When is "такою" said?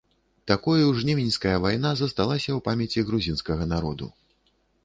0.51-0.87